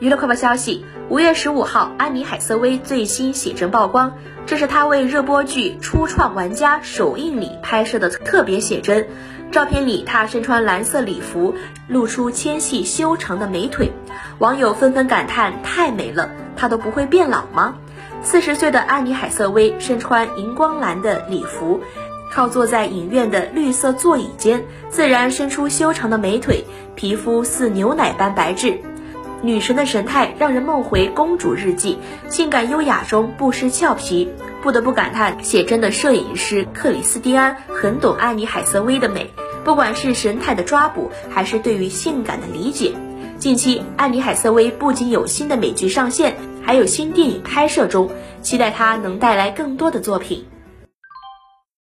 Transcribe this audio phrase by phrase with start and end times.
[0.00, 9.08] 娱乐快报消息：五月十五号，安妮海瑟薇最新写真曝光，这是她为热播剧《初创玩家》首映礼拍摄的特别写真。
[9.50, 11.52] 照片里，她身穿蓝色礼服，
[11.88, 13.90] 露出纤细修长的美腿，
[14.38, 17.74] 网友纷纷感叹：太美了，她都不会变老吗？
[18.22, 21.80] 四十岁的安妮海瑟薇身穿荧光蓝的礼服，
[22.30, 28.76] 靠坐在影院的绿色座椅间，自然伸出修长的美腿，皮肤似牛奶般白皙。
[29.40, 31.98] 女神的神态让人梦回公主日记，
[32.28, 34.28] 性感优雅中不失俏皮。
[34.60, 39.30] 不得不感叹，写真的摄影师克里斯蒂安很懂安妮海瑟薇的美，
[39.64, 42.92] 不管是神态的抓捕，还是对于性感的理解。
[43.38, 48.10] 近期，安妮海瑟薇不仅有新的美剧上线，还有新电影拍摄中，
[48.42, 50.44] 期待她能带来更多的作品。